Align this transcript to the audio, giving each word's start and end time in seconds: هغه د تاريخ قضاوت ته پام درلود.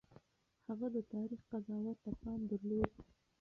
هغه 0.67 0.87
د 0.95 0.97
تاريخ 1.13 1.39
قضاوت 1.51 1.97
ته 2.03 2.11
پام 2.21 2.39
درلود. 2.51 2.91